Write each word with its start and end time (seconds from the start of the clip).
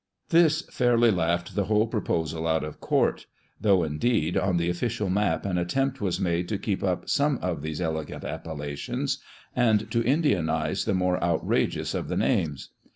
This 0.29 0.63
fairly 0.63 1.11
laughed 1.11 1.53
the 1.53 1.65
whole 1.65 1.85
proposal 1.85 2.47
out 2.47 2.63
of 2.63 2.79
court; 2.79 3.27
though, 3.61 3.83
indeed, 3.83 4.35
on 4.35 4.57
the 4.57 4.67
official 4.67 5.11
map 5.11 5.45
an 5.45 5.59
attempt 5.59 6.01
was 6.01 6.19
made 6.19 6.47
to 6.49 6.57
keep 6.57 6.83
up 6.83 7.07
some 7.07 7.37
of 7.43 7.61
these 7.61 7.79
elegant 7.79 8.23
appellations, 8.23 9.19
and 9.55 9.91
to 9.91 10.01
Indianise 10.03 10.85
the 10.85 10.95
more 10.95 11.23
outrageous 11.23 11.93
of 11.93 12.07
the 12.07 12.17
names. 12.17 12.69